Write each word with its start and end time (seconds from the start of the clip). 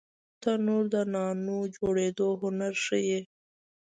تنور 0.41 0.83
د 0.93 0.95
نانونو 1.13 1.57
جوړېدو 1.75 2.27
هنر 2.41 2.73
ښيي 2.85 3.19